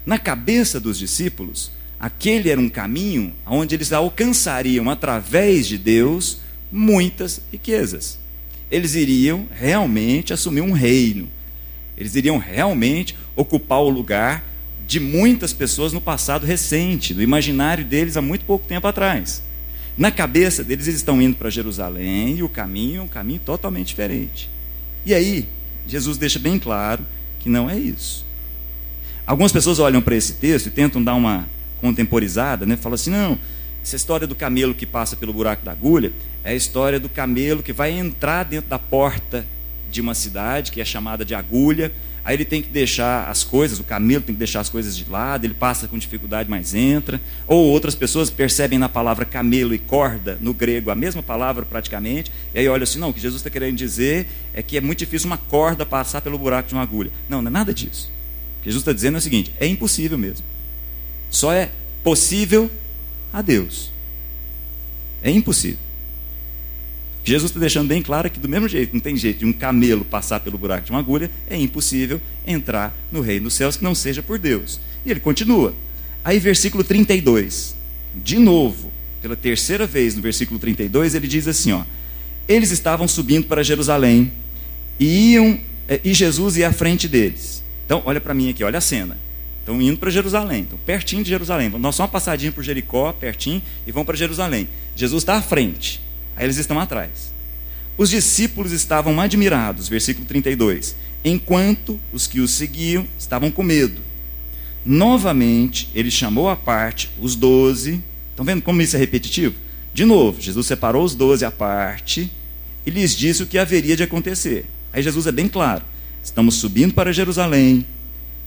[0.05, 6.38] Na cabeça dos discípulos, aquele era um caminho onde eles alcançariam, através de Deus,
[6.70, 8.18] muitas riquezas
[8.70, 11.29] eles iriam realmente assumir um reino.
[11.96, 14.44] Eles iriam realmente ocupar o lugar
[14.87, 19.42] de muitas pessoas no passado recente, no imaginário deles há muito pouco tempo atrás.
[19.96, 23.88] Na cabeça deles, eles estão indo para Jerusalém e o caminho é um caminho totalmente
[23.88, 24.50] diferente.
[25.07, 25.48] E aí,
[25.87, 27.05] Jesus deixa bem claro
[27.38, 28.25] que não é isso.
[29.27, 32.77] Algumas pessoas olham para esse texto e tentam dar uma contemporizada, né?
[32.77, 33.38] Falam assim: não,
[33.83, 36.12] essa história do camelo que passa pelo buraco da agulha
[36.44, 39.44] é a história do camelo que vai entrar dentro da porta
[39.90, 41.92] de uma cidade, que é chamada de agulha.
[42.27, 45.09] Aí ele tem que deixar as coisas, o camelo tem que deixar as coisas de
[45.09, 47.20] lado, ele passa com dificuldade, mas entra.
[47.46, 52.33] Ou outras pessoas percebem na palavra camelo e corda, no grego, a mesma palavra praticamente,
[52.53, 54.99] e aí olha assim: não, o que Jesus está querendo dizer é que é muito
[54.99, 57.12] difícil uma corda passar pelo buraco de uma agulha.
[57.29, 58.11] Não, não é nada disso.
[58.59, 60.44] O que Jesus está dizendo é o seguinte: é impossível mesmo.
[61.31, 61.70] Só é
[62.03, 62.68] possível
[63.33, 63.92] a Deus.
[65.22, 65.86] É impossível.
[67.27, 70.05] Jesus está deixando bem claro que, do mesmo jeito, não tem jeito de um camelo
[70.05, 73.97] passar pelo buraco de uma agulha, é impossível entrar no reino dos céus que não
[73.97, 74.79] seja por Deus.
[75.05, 75.75] E ele continua.
[76.25, 77.75] Aí, versículo 32,
[78.15, 81.83] de novo, pela terceira vez no versículo 32, ele diz assim: ó,
[82.47, 84.31] Eles estavam subindo para Jerusalém
[85.01, 85.59] e iam,
[85.89, 87.61] eh, e Jesus ia à frente deles.
[87.85, 89.19] Então, olha para mim aqui, olha a cena.
[89.59, 91.71] Estão indo para Jerusalém, estão pertinho de Jerusalém.
[91.71, 94.69] Dar só uma passadinha por Jericó, pertinho, e vão para Jerusalém.
[94.95, 96.01] Jesus está à frente,
[96.37, 97.33] aí eles estão atrás.
[97.99, 100.94] Os discípulos estavam admirados, versículo 32,
[101.25, 104.03] enquanto os que os seguiam estavam com medo.
[104.85, 108.03] Novamente, ele chamou à parte os doze.
[108.31, 109.55] Estão vendo como isso é repetitivo?
[109.92, 112.31] De novo, Jesus separou os doze à parte
[112.85, 114.66] e lhes disse o que haveria de acontecer.
[114.92, 115.83] Aí Jesus é bem claro:
[116.22, 117.85] estamos subindo para Jerusalém,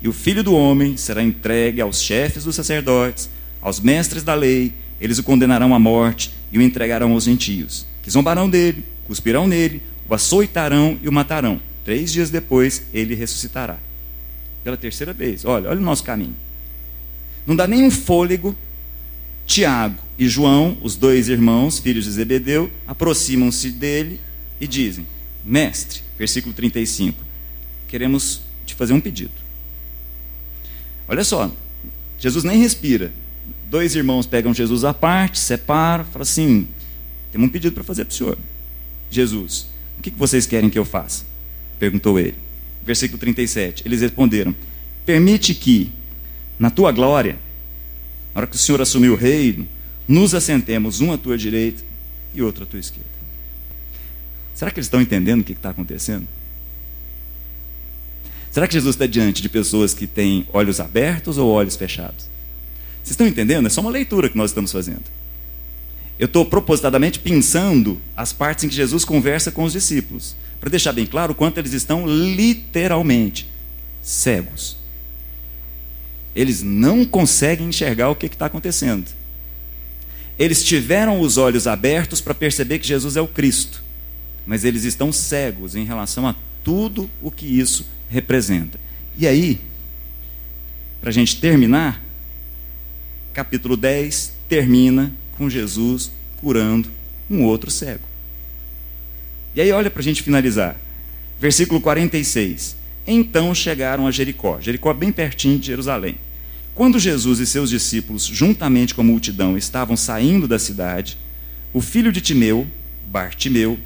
[0.02, 3.30] e o filho do homem será entregue aos chefes dos sacerdotes,
[3.62, 8.10] aos mestres da lei, eles o condenarão à morte e o entregarão aos gentios, que
[8.10, 11.60] zombarão dele, cuspirão nele, o açoitarão e o matarão.
[11.86, 13.78] Três dias depois ele ressuscitará.
[14.64, 15.46] pela terceira vez.
[15.46, 16.36] Olha, olha o nosso caminho.
[17.48, 18.56] Não dá nem um fôlego.
[19.48, 24.20] Tiago e João, os dois irmãos, filhos de Zebedeu, aproximam-se dele
[24.62, 25.08] e dizem:
[25.44, 27.18] Mestre, versículo 35,
[27.88, 29.32] queremos te fazer um pedido.
[31.08, 31.52] Olha só,
[32.20, 33.12] Jesus nem respira.
[33.70, 36.68] Dois irmãos pegam Jesus à parte, separam, falam assim:
[37.32, 38.38] temos um pedido para fazer para o senhor.
[39.12, 39.68] Jesus,
[40.00, 41.24] o que vocês querem que eu faça?
[41.78, 42.36] Perguntou ele.
[42.84, 43.84] Versículo 37.
[43.86, 44.56] Eles responderam:
[45.06, 45.92] Permite que,
[46.58, 47.38] na tua glória,
[48.34, 49.68] na hora que o Senhor assumiu o reino,
[50.08, 51.84] nos assentemos um à tua direita
[52.34, 53.08] e outro à tua esquerda.
[54.56, 56.28] Será que eles estão entendendo o que está acontecendo?
[58.50, 62.39] Será que Jesus está diante de pessoas que têm olhos abertos ou olhos fechados?
[63.04, 63.66] Vocês estão entendendo?
[63.66, 65.04] É só uma leitura que nós estamos fazendo.
[66.20, 70.92] Eu estou propositadamente pensando as partes em que Jesus conversa com os discípulos, para deixar
[70.92, 73.48] bem claro o quanto eles estão literalmente
[74.02, 74.76] cegos.
[76.36, 79.06] Eles não conseguem enxergar o que está acontecendo.
[80.38, 83.82] Eles tiveram os olhos abertos para perceber que Jesus é o Cristo,
[84.46, 88.80] mas eles estão cegos em relação a tudo o que isso representa.
[89.18, 89.60] E aí,
[91.00, 92.02] para a gente terminar,
[93.34, 96.90] capítulo 10 termina com Jesus curando
[97.30, 98.08] um outro cego.
[99.56, 100.80] E aí, olha para a gente finalizar.
[101.40, 102.76] Versículo 46.
[103.08, 104.60] Então chegaram a Jericó.
[104.62, 106.18] Jericó bem pertinho de Jerusalém.
[106.76, 111.18] Quando Jesus e seus discípulos, juntamente com a multidão, estavam saindo da cidade,
[111.74, 112.66] o filho de Timeu,
[113.08, 113.78] Bartimeu,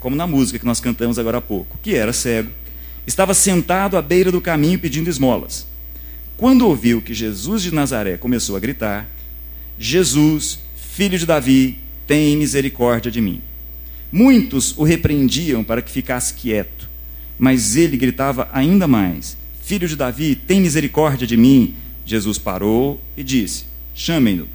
[0.00, 2.50] como na música que nós cantamos agora há pouco, que era cego,
[3.06, 5.66] estava sentado à beira do caminho pedindo esmolas.
[6.36, 9.08] Quando ouviu que Jesus de Nazaré começou a gritar:
[9.78, 13.40] Jesus, filho de Davi, tem misericórdia de mim.
[14.10, 16.88] Muitos o repreendiam para que ficasse quieto,
[17.38, 21.74] mas ele gritava ainda mais: Filho de Davi, tem misericórdia de mim.
[22.04, 24.46] Jesus parou e disse: Chamem-no.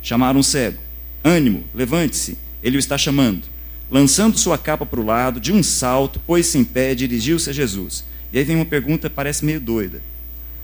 [0.00, 0.78] Chamaram o cego.
[1.24, 3.42] Ânimo, levante-se, ele o está chamando.
[3.90, 8.04] Lançando sua capa para o lado, de um salto, pôs-se em pé dirigiu-se a Jesus.
[8.32, 10.00] E aí vem uma pergunta, parece meio doida.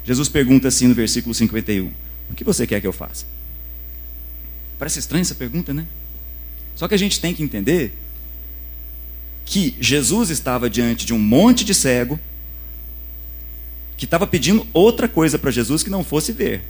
[0.05, 1.91] Jesus pergunta assim no versículo 51:
[2.31, 3.27] O que você quer que eu faça?
[4.79, 5.87] Parece estranha essa pergunta, né?
[6.75, 7.93] Só que a gente tem que entender
[9.45, 12.19] que Jesus estava diante de um monte de cego
[13.97, 16.63] que estava pedindo outra coisa para Jesus que não fosse ver.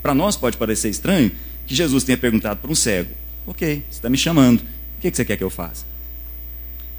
[0.00, 1.32] Para nós pode parecer estranho
[1.66, 3.10] que Jesus tenha perguntado para um cego:
[3.46, 5.84] Ok, você está me chamando, o que você quer que eu faça?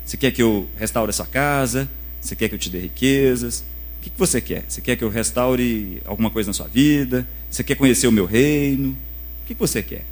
[0.05, 1.87] Você quer que eu restaure a sua casa?
[2.19, 3.63] Você quer que eu te dê riquezas?
[4.07, 4.63] O que você quer?
[4.67, 7.27] Você quer que eu restaure alguma coisa na sua vida?
[7.51, 8.97] Você quer conhecer o meu reino?
[9.43, 10.05] O que você quer?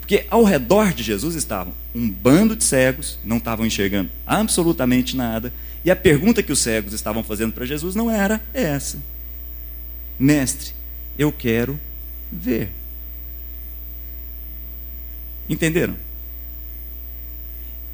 [0.00, 5.52] Porque ao redor de Jesus estavam um bando de cegos, não estavam enxergando absolutamente nada,
[5.84, 8.98] e a pergunta que os cegos estavam fazendo para Jesus não era essa:
[10.18, 10.72] Mestre,
[11.18, 11.80] eu quero
[12.30, 12.70] ver.
[15.48, 15.96] Entenderam?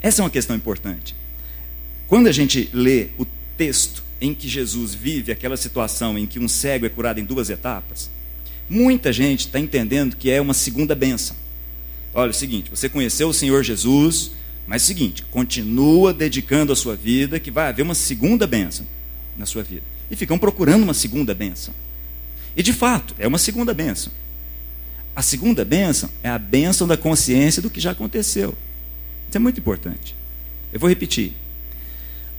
[0.01, 1.14] Essa é uma questão importante.
[2.09, 3.24] Quando a gente lê o
[3.57, 7.50] texto em que Jesus vive aquela situação em que um cego é curado em duas
[7.50, 8.11] etapas,
[8.68, 11.37] muita gente está entendendo que é uma segunda bênção.
[12.14, 14.33] Olha, é o seguinte: você conheceu o Senhor Jesus,
[14.66, 18.87] mas é o seguinte, continua dedicando a sua vida, que vai haver uma segunda bênção
[19.37, 19.85] na sua vida.
[20.11, 21.72] E ficam procurando uma segunda bênção.
[22.57, 24.12] E de fato, é uma segunda bênção.
[25.14, 28.57] A segunda bênção é a bênção da consciência do que já aconteceu.
[29.28, 30.14] Isso é muito importante.
[30.72, 31.33] Eu vou repetir.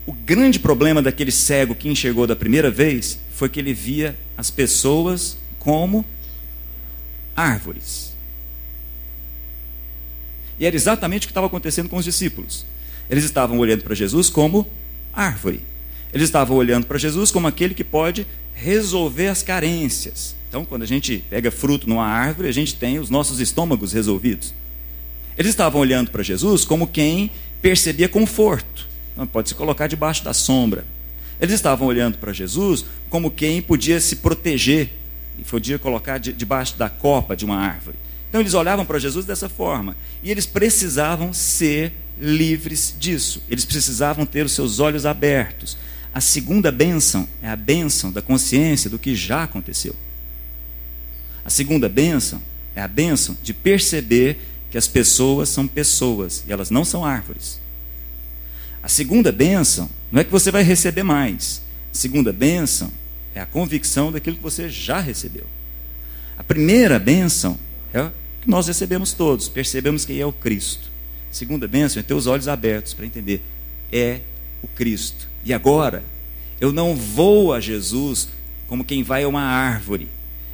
[0.10, 4.50] O grande problema daquele cego que enxergou da primeira vez foi que ele via as
[4.50, 6.04] pessoas como
[7.36, 8.15] árvores.
[10.58, 12.65] E era exatamente o que estava acontecendo com os discípulos.
[13.08, 14.67] Eles estavam olhando para Jesus como
[15.13, 15.63] árvore.
[16.12, 20.36] Eles estavam olhando para Jesus como aquele que pode resolver as carências.
[20.48, 24.56] Então, quando a gente pega fruto numa árvore, a gente tem os nossos estômagos resolvidos.
[25.38, 27.30] Eles estavam olhando para Jesus como quem
[27.62, 28.88] percebia conforto.
[29.28, 30.86] Pode se colocar debaixo da sombra.
[31.40, 34.90] Eles estavam olhando para Jesus como quem podia se proteger
[35.38, 37.98] e podia colocar debaixo da copa de uma árvore.
[38.28, 39.96] Então eles olhavam para Jesus dessa forma.
[40.22, 43.42] E eles precisavam ser livres disso.
[43.50, 45.78] Eles precisavam ter os seus olhos abertos.
[46.14, 49.96] A segunda bênção é a bênção da consciência do que já aconteceu.
[51.46, 52.42] A segunda bênção
[52.76, 57.60] é a bênção de perceber que as pessoas são pessoas e elas não são árvores.
[58.82, 61.62] A segunda bênção não é que você vai receber mais.
[61.92, 62.92] A segunda bênção
[63.36, 65.46] é a convicção daquilo que você já recebeu.
[66.38, 67.60] A primeira bênção
[67.94, 68.12] é o
[68.42, 70.89] que nós recebemos todos, percebemos que é o Cristo.
[71.30, 73.42] A segunda bênção é ter os olhos abertos para entender,
[73.92, 74.22] é
[74.63, 75.28] o Cristo.
[75.44, 76.04] E agora,
[76.60, 78.30] eu não vou a Jesus
[78.68, 80.08] como quem vai a uma árvore.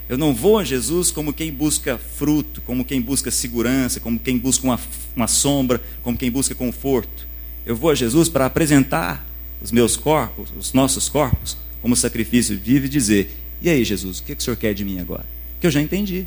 [0.08, 4.38] Eu não vou a Jesus como quem busca fruto, como quem busca segurança, como quem
[4.38, 4.80] busca uma,
[5.16, 7.25] uma sombra, como quem busca conforto.
[7.66, 9.26] Eu vou a Jesus para apresentar
[9.62, 14.24] os meus corpos, os nossos corpos, como sacrifício vivo e dizer: E aí, Jesus, o
[14.24, 15.26] que, que o Senhor quer de mim agora?
[15.60, 16.26] Que eu já entendi.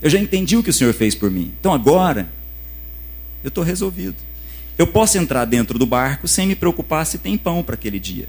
[0.00, 1.52] Eu já entendi o que o Senhor fez por mim.
[1.60, 2.28] Então agora,
[3.42, 4.16] eu estou resolvido.
[4.76, 8.28] Eu posso entrar dentro do barco sem me preocupar se tem pão para aquele dia.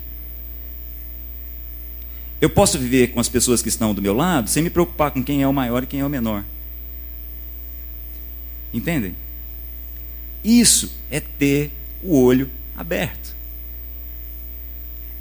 [2.42, 5.24] Eu posso viver com as pessoas que estão do meu lado sem me preocupar com
[5.24, 6.44] quem é o maior e quem é o menor.
[8.74, 9.16] Entendem?
[10.44, 11.72] Isso é ter
[12.04, 13.36] o olho aberto.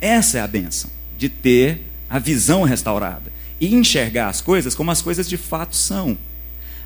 [0.00, 5.02] Essa é a benção de ter a visão restaurada e enxergar as coisas como as
[5.02, 6.16] coisas de fato são.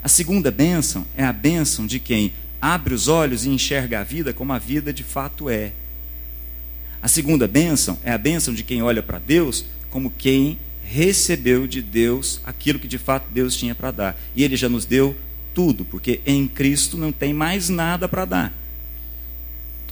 [0.03, 4.33] A segunda bênção é a bênção de quem abre os olhos e enxerga a vida
[4.33, 5.73] como a vida de fato é.
[7.03, 11.83] A segunda bênção é a bênção de quem olha para Deus como quem recebeu de
[11.83, 14.21] Deus aquilo que de fato Deus tinha para dar.
[14.35, 15.14] E Ele já nos deu
[15.55, 18.53] tudo, porque em Cristo não tem mais nada para dar.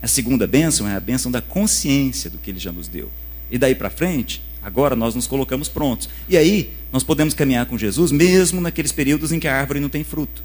[0.03, 3.11] A segunda bênção é a bênção da consciência do que Ele já nos deu.
[3.51, 6.09] E daí para frente, Agora nós nos colocamos prontos.
[6.29, 9.89] E aí, nós podemos caminhar com Jesus mesmo naqueles períodos em que a árvore não
[9.89, 10.43] tem fruto.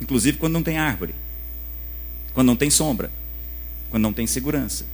[0.00, 1.14] Inclusive quando não tem árvore.
[2.32, 3.10] Quando não tem sombra.
[3.90, 4.86] Quando não tem segurança.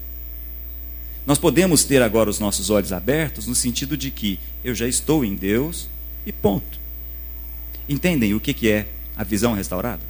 [1.26, 5.24] Nós podemos ter agora os nossos olhos abertos no sentido de que eu já estou
[5.24, 5.88] em Deus
[6.26, 6.83] e ponto.
[7.88, 10.02] Entendem o que é a visão restaurada?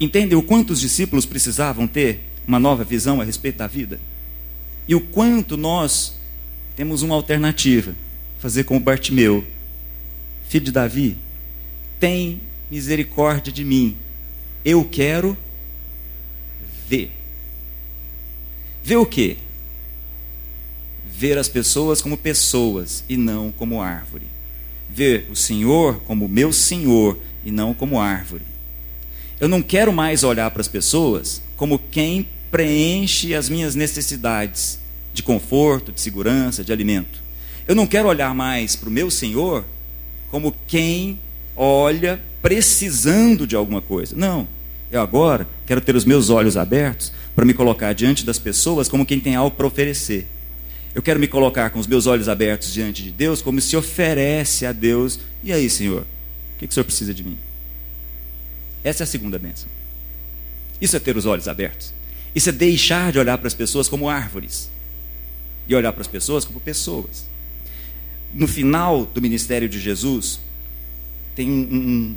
[0.00, 4.00] Entendem o quanto os discípulos precisavam ter uma nova visão a respeito da vida?
[4.88, 6.14] E o quanto nós
[6.74, 7.94] temos uma alternativa,
[8.38, 9.44] fazer como Bartimeu,
[10.48, 11.16] filho de Davi,
[12.00, 13.96] tem misericórdia de mim.
[14.64, 15.36] Eu quero
[16.88, 17.12] ver.
[18.82, 19.36] Ver o quê?
[21.06, 24.31] Ver as pessoas como pessoas e não como árvore.
[24.94, 28.42] Ver o Senhor como meu Senhor e não como árvore.
[29.40, 34.78] Eu não quero mais olhar para as pessoas como quem preenche as minhas necessidades
[35.12, 37.20] de conforto, de segurança, de alimento.
[37.66, 39.64] Eu não quero olhar mais para o meu Senhor
[40.30, 41.18] como quem
[41.56, 44.14] olha precisando de alguma coisa.
[44.16, 44.46] Não.
[44.90, 49.06] Eu agora quero ter os meus olhos abertos para me colocar diante das pessoas como
[49.06, 50.26] quem tem algo para oferecer.
[50.94, 54.66] Eu quero me colocar com os meus olhos abertos diante de Deus como se oferece
[54.66, 55.18] a Deus.
[55.42, 57.38] E aí, Senhor, o que, que o Senhor precisa de mim?
[58.84, 59.68] Essa é a segunda bênção.
[60.80, 61.94] Isso é ter os olhos abertos.
[62.34, 64.70] Isso é deixar de olhar para as pessoas como árvores
[65.66, 67.26] e olhar para as pessoas como pessoas.
[68.34, 70.40] No final do ministério de Jesus,
[71.34, 72.16] tem um,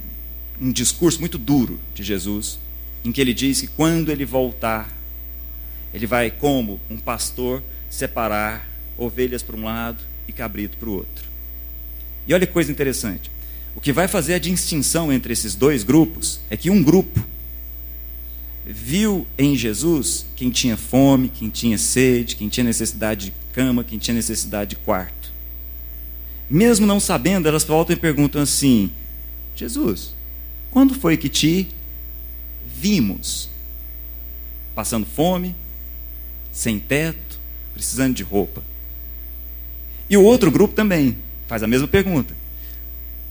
[0.61, 2.57] um, um discurso muito duro de Jesus,
[3.03, 4.91] em que ele diz que quando ele voltar,
[5.93, 7.61] ele vai, como um pastor,
[7.95, 11.25] separar ovelhas para um lado e cabrito para o outro.
[12.27, 13.31] E olha que coisa interessante.
[13.75, 17.23] O que vai fazer a distinção entre esses dois grupos é que um grupo
[18.65, 23.99] viu em Jesus quem tinha fome, quem tinha sede, quem tinha necessidade de cama, quem
[23.99, 25.31] tinha necessidade de quarto.
[26.49, 28.89] Mesmo não sabendo, elas voltam e perguntam assim:
[29.55, 30.13] Jesus,
[30.71, 31.67] quando foi que te
[32.65, 33.49] vimos?
[34.73, 35.55] Passando fome,
[36.51, 37.24] sem teto,
[37.75, 38.63] precisando de roupa.
[40.09, 42.33] E o outro grupo também faz a mesma pergunta: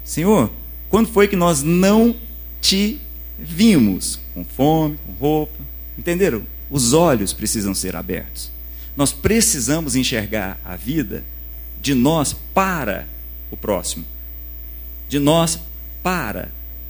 [0.05, 0.49] Senhor,
[0.89, 2.15] quando foi que nós não
[2.61, 3.01] te
[3.39, 5.63] vimos com fome, com roupa.
[5.99, 6.43] Entenderam?
[6.71, 8.51] Os olhos precisam ser abertos.
[8.97, 11.25] Nós precisamos enxergar a vida
[11.81, 13.07] de nós para
[13.51, 14.05] o próximo,
[15.09, 15.59] de nós
[16.03, 16.49] para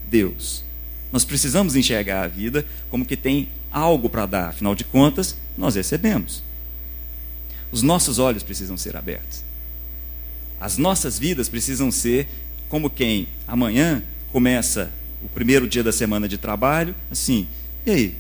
[0.09, 0.63] Deus.
[1.11, 5.75] Nós precisamos enxergar a vida como que tem algo para dar, afinal de contas, nós
[5.75, 6.43] recebemos.
[7.75, 9.43] Os nossos olhos precisam ser abertos.
[10.61, 12.29] As nossas vidas precisam ser
[12.69, 17.49] como quem amanhã começa o primeiro dia da semana de trabalho, assim,
[17.85, 18.17] e aí?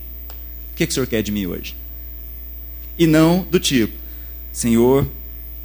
[0.72, 1.76] O que, que o senhor quer de mim hoje?
[2.98, 3.96] E não do tipo,
[4.52, 5.08] Senhor,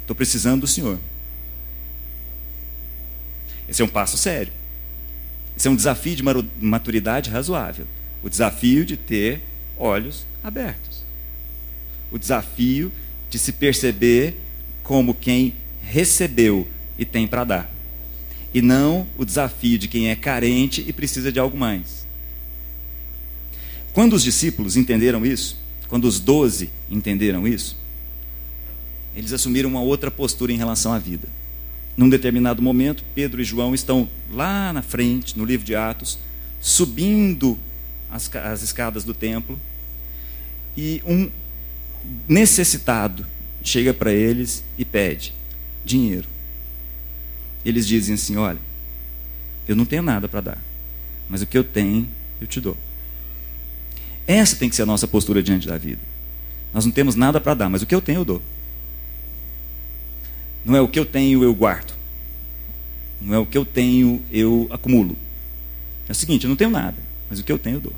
[0.02, 0.96] estou precisando do Senhor.
[3.68, 4.52] Esse é um passo sério.
[5.56, 6.22] Esse é um desafio de
[6.64, 7.88] maturidade razoável.
[8.22, 9.40] O desafio de ter
[9.76, 11.02] olhos abertos.
[12.12, 12.92] O desafio
[13.30, 14.36] de se perceber
[14.82, 16.68] como quem recebeu
[16.98, 17.80] e tem para dar
[18.52, 22.06] e não o desafio de quem é carente e precisa de algo mais.
[23.92, 25.56] Quando os discípulos entenderam isso,
[25.88, 27.76] quando os doze entenderam isso,
[29.14, 31.28] eles assumiram uma outra postura em relação à vida.
[31.96, 36.18] Num determinado momento, Pedro e João estão lá na frente, no livro de Atos,
[36.60, 37.58] subindo
[38.10, 39.58] as, as escadas do templo,
[40.76, 41.28] e um
[42.28, 43.26] necessitado
[43.62, 45.34] chega para eles e pede
[45.84, 46.28] dinheiro.
[47.64, 48.58] Eles dizem assim: Olha,
[49.68, 50.58] eu não tenho nada para dar,
[51.28, 52.08] mas o que eu tenho,
[52.40, 52.76] eu te dou.
[54.26, 56.00] Essa tem que ser a nossa postura diante da vida.
[56.72, 58.42] Nós não temos nada para dar, mas o que eu tenho, eu dou.
[60.64, 61.92] Não é o que eu tenho, eu guardo.
[63.20, 65.16] Não é o que eu tenho, eu acumulo.
[66.08, 66.96] É o seguinte, eu não tenho nada,
[67.28, 67.94] mas o que eu tenho, eu dou.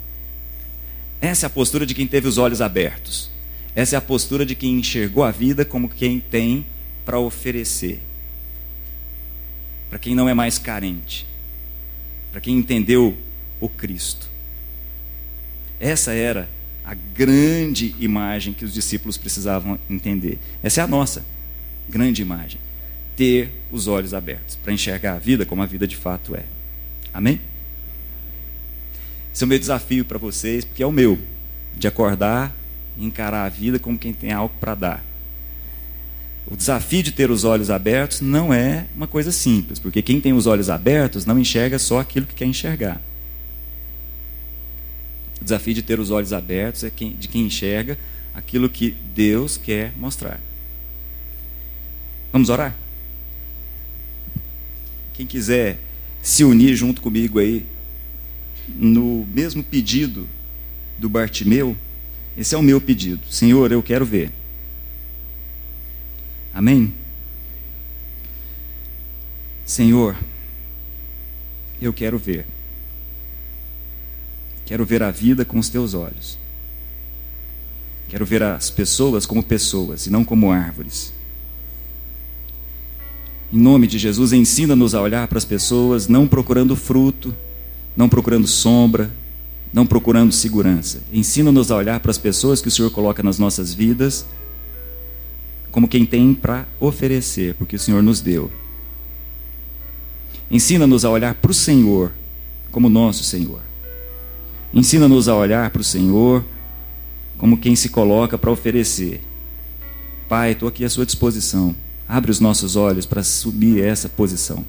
[1.20, 3.30] Essa é a postura de quem teve os olhos abertos.
[3.74, 6.66] Essa é a postura de quem enxergou a vida como quem tem
[7.04, 8.00] para oferecer.
[9.88, 11.26] Para quem não é mais carente.
[12.30, 13.16] Para quem entendeu
[13.60, 14.28] o Cristo.
[15.80, 16.48] Essa era
[16.84, 20.38] a grande imagem que os discípulos precisavam entender.
[20.62, 21.24] Essa é a nossa
[21.88, 22.60] grande imagem.
[23.16, 26.44] Ter os olhos abertos para enxergar a vida como a vida de fato é.
[27.12, 27.40] Amém?
[29.32, 31.18] Esse é o meu desafio para vocês, porque é o meu,
[31.76, 32.54] de acordar
[32.98, 35.04] encarar a vida como quem tem algo para dar.
[36.46, 40.32] O desafio de ter os olhos abertos não é uma coisa simples, porque quem tem
[40.32, 43.00] os olhos abertos não enxerga só aquilo que quer enxergar.
[45.40, 47.98] O desafio de ter os olhos abertos é de quem enxerga
[48.34, 50.40] aquilo que Deus quer mostrar.
[52.32, 52.74] Vamos orar?
[55.14, 55.78] Quem quiser
[56.22, 57.66] se unir junto comigo aí
[58.68, 60.28] no mesmo pedido
[60.98, 61.76] do Bartimeu,
[62.36, 63.20] esse é o meu pedido.
[63.30, 64.30] Senhor, eu quero ver.
[66.54, 66.92] Amém?
[69.64, 70.16] Senhor,
[71.80, 72.46] eu quero ver.
[74.64, 76.38] Quero ver a vida com os teus olhos.
[78.08, 81.12] Quero ver as pessoas como pessoas e não como árvores.
[83.52, 87.34] Em nome de Jesus, ensina-nos a olhar para as pessoas não procurando fruto,
[87.96, 89.10] não procurando sombra,
[89.72, 91.02] não procurando segurança.
[91.12, 94.26] Ensina-nos a olhar para as pessoas que o Senhor coloca nas nossas vidas
[95.70, 98.50] como quem tem para oferecer, porque o Senhor nos deu.
[100.50, 102.12] Ensina-nos a olhar para o Senhor
[102.70, 103.60] como nosso Senhor.
[104.74, 106.44] Ensina-nos a olhar para o Senhor
[107.38, 109.22] como quem se coloca para oferecer.
[110.28, 111.74] Pai, estou aqui à sua disposição.
[112.06, 114.64] Abre os nossos olhos para subir essa posição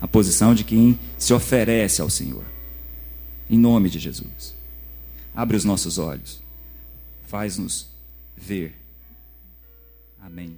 [0.00, 2.42] a posição de quem se oferece ao Senhor.
[3.50, 4.54] Em nome de Jesus.
[5.34, 6.40] Abre os nossos olhos.
[7.26, 7.88] Faz-nos
[8.36, 8.76] ver.
[10.20, 10.56] Amém.